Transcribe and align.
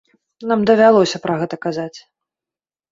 Нам 0.51 0.63
давялося 0.69 1.21
пра 1.27 1.37
гэта 1.43 1.55
казаць. 1.69 1.95